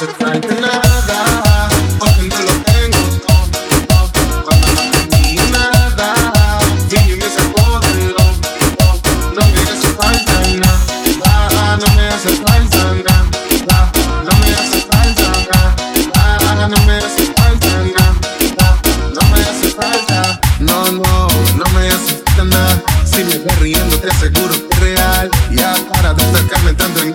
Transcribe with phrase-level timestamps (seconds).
[0.00, 0.47] a classified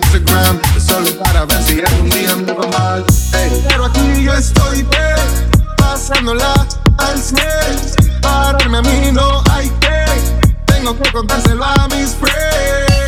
[0.04, 3.04] Instagram Solo para ver si algún día andaba mal.
[3.68, 6.66] Pero aquí yo estoy bien Pasándola
[6.98, 7.40] al 100
[8.20, 10.04] Pararme a mí no hay que
[10.66, 13.03] Tengo que contárselo a mis friends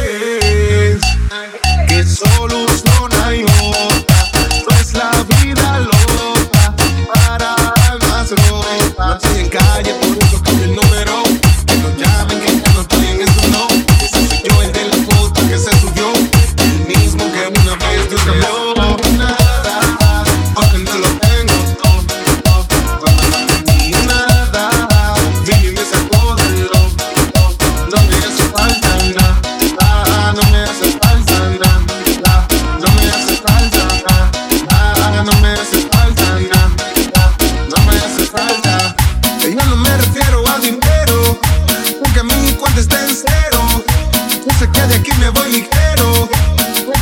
[44.88, 46.28] de aquí me voy ligero,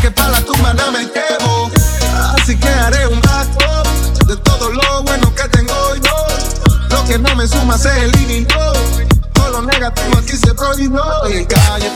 [0.00, 1.70] que para la tumba nada me llevo.
[2.36, 6.16] Así que haré un backup de todo lo bueno que tengo yo.
[6.90, 8.72] Lo que no me suma es el inicio.
[9.32, 11.02] Todo lo negativo aquí se prohibió.
[11.30, 11.90] Y en calle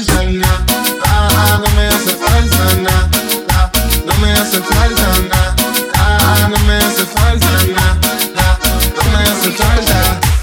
[0.00, 0.42] falta
[1.06, 2.64] ah, ah, no me hace falta
[3.50, 3.70] ah,
[4.04, 5.06] no me hace falta
[5.94, 7.48] ah, no me hace falta
[8.96, 10.33] no me hace falta.